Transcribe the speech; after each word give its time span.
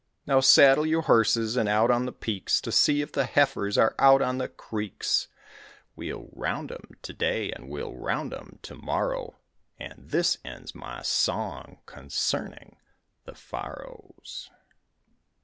"Now 0.25 0.39
saddle 0.39 0.83
your 0.87 1.03
horses 1.03 1.55
and 1.55 1.69
out 1.69 1.91
on 1.91 2.07
the 2.07 2.11
peaks 2.11 2.59
To 2.61 2.71
see 2.71 3.03
if 3.03 3.11
the 3.11 3.25
heifers 3.27 3.77
are 3.77 3.93
out 3.99 4.23
on 4.23 4.39
the 4.39 4.47
creeks." 4.49 5.27
We'll 5.95 6.29
round 6.33 6.71
'em 6.71 6.93
to 7.03 7.13
day 7.13 7.51
and 7.51 7.69
we'll 7.69 7.93
round 7.93 8.33
'em 8.33 8.57
to 8.63 8.73
morrow, 8.73 9.37
And 9.77 9.93
this 10.09 10.39
ends 10.43 10.73
my 10.73 11.03
song 11.03 11.81
concerning 11.85 12.77
the 13.25 13.35
Farrows. 13.35 14.49